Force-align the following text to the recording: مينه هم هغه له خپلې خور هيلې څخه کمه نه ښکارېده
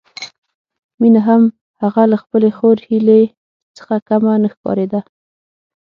مينه 1.01 1.21
هم 1.27 1.43
هغه 1.81 2.03
له 2.11 2.17
خپلې 2.23 2.49
خور 2.57 2.77
هيلې 2.87 3.21
څخه 3.77 3.95
کمه 4.07 4.33
نه 4.43 4.49
ښکارېده 4.53 5.01